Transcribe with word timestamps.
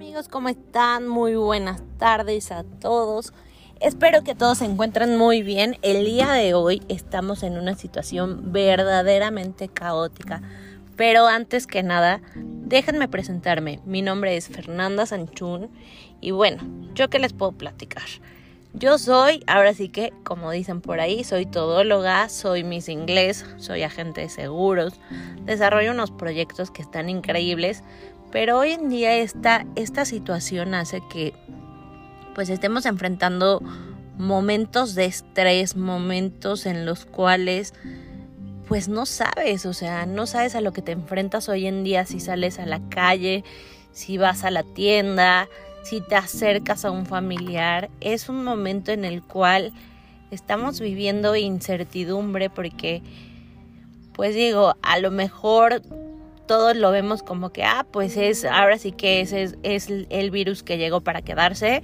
amigos, 0.00 0.28
¿cómo 0.28 0.48
están? 0.48 1.06
Muy 1.06 1.34
buenas 1.34 1.82
tardes 1.98 2.52
a 2.52 2.64
todos. 2.64 3.34
Espero 3.80 4.24
que 4.24 4.34
todos 4.34 4.56
se 4.56 4.64
encuentren 4.64 5.18
muy 5.18 5.42
bien. 5.42 5.76
El 5.82 6.06
día 6.06 6.32
de 6.32 6.54
hoy 6.54 6.82
estamos 6.88 7.42
en 7.42 7.58
una 7.58 7.74
situación 7.74 8.50
verdaderamente 8.50 9.68
caótica. 9.68 10.40
Pero 10.96 11.26
antes 11.26 11.66
que 11.66 11.82
nada, 11.82 12.22
déjenme 12.34 13.08
presentarme. 13.08 13.80
Mi 13.84 14.00
nombre 14.00 14.38
es 14.38 14.48
Fernanda 14.48 15.04
Sanchún 15.04 15.68
y 16.22 16.30
bueno, 16.30 16.62
¿yo 16.94 17.10
qué 17.10 17.18
les 17.18 17.34
puedo 17.34 17.52
platicar? 17.52 18.04
Yo 18.72 18.98
soy, 18.98 19.42
ahora 19.46 19.74
sí 19.74 19.90
que, 19.90 20.14
como 20.22 20.50
dicen 20.50 20.80
por 20.80 21.00
ahí, 21.00 21.24
soy 21.24 21.44
todóloga, 21.44 22.28
soy 22.30 22.64
Miss 22.64 22.88
Inglés, 22.88 23.44
soy 23.58 23.82
agente 23.82 24.22
de 24.22 24.28
seguros, 24.30 24.94
desarrollo 25.44 25.90
unos 25.90 26.12
proyectos 26.12 26.70
que 26.70 26.80
están 26.80 27.10
increíbles, 27.10 27.82
pero 28.30 28.58
hoy 28.58 28.72
en 28.72 28.88
día 28.88 29.16
esta, 29.16 29.66
esta 29.76 30.04
situación 30.04 30.74
hace 30.74 31.02
que 31.10 31.34
pues 32.34 32.48
estemos 32.48 32.86
enfrentando 32.86 33.60
momentos 34.16 34.94
de 34.94 35.06
estrés, 35.06 35.76
momentos 35.76 36.66
en 36.66 36.86
los 36.86 37.06
cuales 37.06 37.74
pues 38.68 38.88
no 38.88 39.04
sabes, 39.04 39.66
o 39.66 39.72
sea, 39.72 40.06
no 40.06 40.26
sabes 40.26 40.54
a 40.54 40.60
lo 40.60 40.72
que 40.72 40.80
te 40.80 40.92
enfrentas 40.92 41.48
hoy 41.48 41.66
en 41.66 41.82
día 41.82 42.06
si 42.06 42.20
sales 42.20 42.60
a 42.60 42.66
la 42.66 42.80
calle, 42.88 43.42
si 43.90 44.16
vas 44.16 44.44
a 44.44 44.52
la 44.52 44.62
tienda, 44.62 45.48
si 45.82 46.00
te 46.00 46.14
acercas 46.14 46.84
a 46.84 46.92
un 46.92 47.04
familiar. 47.04 47.90
Es 48.00 48.28
un 48.28 48.44
momento 48.44 48.92
en 48.92 49.04
el 49.04 49.22
cual 49.22 49.72
estamos 50.30 50.78
viviendo 50.78 51.34
incertidumbre 51.34 52.48
porque, 52.48 53.02
pues 54.12 54.36
digo, 54.36 54.76
a 54.82 55.00
lo 55.00 55.10
mejor 55.10 55.82
todos 56.50 56.74
lo 56.74 56.90
vemos 56.90 57.22
como 57.22 57.50
que, 57.50 57.62
ah, 57.62 57.86
pues 57.92 58.16
es, 58.16 58.44
ahora 58.44 58.76
sí 58.76 58.90
que 58.90 59.20
es, 59.20 59.32
es, 59.32 59.56
es 59.62 59.88
el 59.88 60.32
virus 60.32 60.64
que 60.64 60.78
llegó 60.78 61.00
para 61.00 61.22
quedarse, 61.22 61.80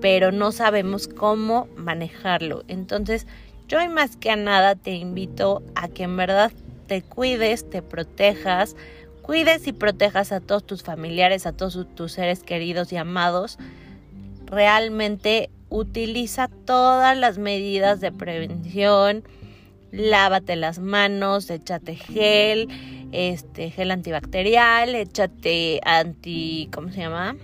pero 0.00 0.32
no 0.32 0.50
sabemos 0.50 1.06
cómo 1.06 1.68
manejarlo. 1.76 2.64
Entonces, 2.66 3.28
yo 3.68 3.78
más 3.90 4.16
que 4.16 4.32
a 4.32 4.34
nada 4.34 4.74
te 4.74 4.90
invito 4.90 5.62
a 5.76 5.86
que 5.86 6.02
en 6.02 6.16
verdad 6.16 6.50
te 6.88 7.02
cuides, 7.02 7.70
te 7.70 7.80
protejas, 7.80 8.74
cuides 9.22 9.68
y 9.68 9.72
protejas 9.72 10.32
a 10.32 10.40
todos 10.40 10.66
tus 10.66 10.82
familiares, 10.82 11.46
a 11.46 11.52
todos 11.52 11.86
tus 11.94 12.10
seres 12.10 12.42
queridos 12.42 12.92
y 12.92 12.96
amados. 12.96 13.56
Realmente 14.46 15.48
utiliza 15.68 16.48
todas 16.48 17.16
las 17.16 17.38
medidas 17.38 18.00
de 18.00 18.10
prevención, 18.10 19.22
lávate 19.92 20.56
las 20.56 20.80
manos, 20.80 21.48
échate 21.50 21.94
gel, 21.94 22.66
este 23.12 23.70
gel 23.70 23.90
antibacterial, 23.90 24.94
échate 24.94 25.80
anti, 25.84 26.68
¿cómo 26.72 26.90
se 26.90 26.98
llama? 27.00 27.36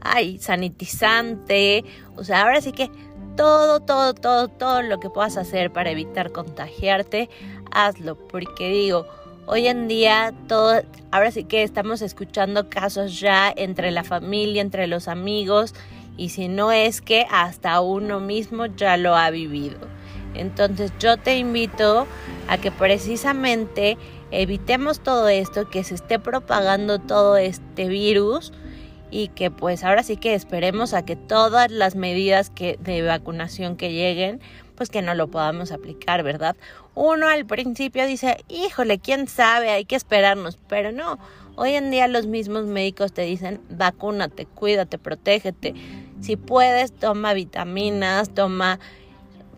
Ay, 0.00 0.38
sanitizante, 0.38 1.84
o 2.14 2.22
sea, 2.22 2.42
ahora 2.42 2.60
sí 2.60 2.72
que 2.72 2.90
todo, 3.36 3.80
todo, 3.80 4.14
todo, 4.14 4.48
todo 4.48 4.82
lo 4.82 5.00
que 5.00 5.10
puedas 5.10 5.36
hacer 5.36 5.72
para 5.72 5.90
evitar 5.90 6.32
contagiarte, 6.32 7.28
hazlo, 7.72 8.16
porque 8.28 8.70
digo, 8.70 9.06
hoy 9.46 9.66
en 9.66 9.88
día 9.88 10.32
todo, 10.48 10.82
ahora 11.10 11.30
sí 11.30 11.44
que 11.44 11.62
estamos 11.62 12.02
escuchando 12.02 12.68
casos 12.68 13.18
ya 13.18 13.52
entre 13.54 13.90
la 13.90 14.04
familia, 14.04 14.62
entre 14.62 14.86
los 14.86 15.08
amigos, 15.08 15.74
y 16.16 16.30
si 16.30 16.48
no 16.48 16.72
es 16.72 17.00
que 17.00 17.26
hasta 17.30 17.80
uno 17.80 18.20
mismo 18.20 18.66
ya 18.66 18.96
lo 18.96 19.16
ha 19.16 19.30
vivido. 19.30 19.95
Entonces 20.38 20.92
yo 20.98 21.16
te 21.16 21.38
invito 21.38 22.06
a 22.48 22.58
que 22.58 22.70
precisamente 22.70 23.96
evitemos 24.30 25.00
todo 25.00 25.28
esto, 25.28 25.68
que 25.68 25.84
se 25.84 25.94
esté 25.94 26.18
propagando 26.18 26.98
todo 26.98 27.36
este 27.36 27.88
virus 27.88 28.52
y 29.10 29.28
que 29.28 29.50
pues 29.50 29.84
ahora 29.84 30.02
sí 30.02 30.16
que 30.16 30.34
esperemos 30.34 30.92
a 30.92 31.04
que 31.04 31.16
todas 31.16 31.70
las 31.70 31.94
medidas 31.94 32.50
que 32.50 32.76
de 32.80 33.02
vacunación 33.02 33.76
que 33.76 33.92
lleguen 33.92 34.40
pues 34.76 34.90
que 34.90 35.02
no 35.02 35.14
lo 35.14 35.28
podamos 35.28 35.72
aplicar, 35.72 36.22
¿verdad? 36.22 36.54
Uno 36.94 37.28
al 37.28 37.46
principio 37.46 38.06
dice, 38.06 38.36
híjole, 38.48 38.98
quién 38.98 39.26
sabe, 39.26 39.70
hay 39.70 39.84
que 39.84 39.96
esperarnos, 39.96 40.58
pero 40.68 40.92
no, 40.92 41.18
hoy 41.56 41.72
en 41.72 41.90
día 41.90 42.06
los 42.06 42.26
mismos 42.26 42.66
médicos 42.66 43.12
te 43.12 43.22
dicen, 43.22 43.60
vacúnate, 43.70 44.46
cuídate, 44.46 44.98
protégete, 44.98 45.74
si 46.20 46.36
puedes, 46.36 46.92
toma 46.92 47.32
vitaminas, 47.32 48.30
toma 48.30 48.78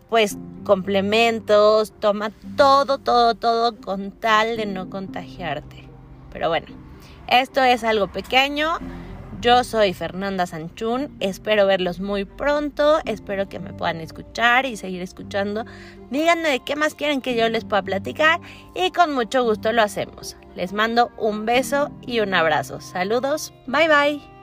pues 0.09 0.37
complementos, 0.63 1.93
toma 1.99 2.31
todo, 2.57 2.97
todo, 2.97 3.35
todo 3.35 3.75
con 3.77 4.11
tal 4.11 4.57
de 4.57 4.65
no 4.65 4.89
contagiarte. 4.89 5.87
Pero 6.31 6.49
bueno, 6.49 6.67
esto 7.27 7.63
es 7.63 7.83
algo 7.83 8.07
pequeño. 8.07 8.77
Yo 9.41 9.63
soy 9.63 9.93
Fernanda 9.93 10.45
Sanchún, 10.45 11.15
espero 11.21 11.65
verlos 11.65 12.01
muy 12.01 12.25
pronto, 12.25 12.99
espero 13.05 13.47
que 13.47 13.59
me 13.59 13.71
puedan 13.71 14.01
escuchar 14.01 14.65
y 14.65 14.75
seguir 14.75 15.01
escuchando. 15.01 15.63
Díganme 16.09 16.49
de 16.49 16.59
qué 16.59 16.75
más 16.75 16.93
quieren 16.93 17.21
que 17.21 17.37
yo 17.37 17.47
les 17.47 17.63
pueda 17.63 17.81
platicar 17.81 18.41
y 18.75 18.91
con 18.91 19.13
mucho 19.13 19.43
gusto 19.45 19.71
lo 19.71 19.81
hacemos. 19.81 20.35
Les 20.55 20.73
mando 20.73 21.09
un 21.17 21.45
beso 21.45 21.89
y 22.05 22.19
un 22.19 22.33
abrazo. 22.33 22.81
Saludos, 22.81 23.53
bye 23.65 23.87
bye. 23.87 24.38